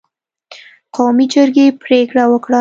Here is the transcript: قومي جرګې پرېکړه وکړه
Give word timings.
قومي 0.95 1.25
جرګې 1.33 1.65
پرېکړه 1.83 2.23
وکړه 2.27 2.59